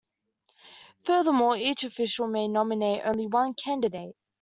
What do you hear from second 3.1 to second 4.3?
one candidate.